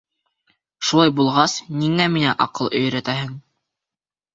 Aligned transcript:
Шулай 0.89 1.13
булғас, 1.21 1.59
ниңә 1.85 2.11
миңә 2.17 2.35
аҡыл 2.49 2.77
өйрәтәһең? 2.85 3.41